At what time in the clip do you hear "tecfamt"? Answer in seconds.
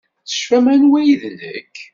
0.29-0.69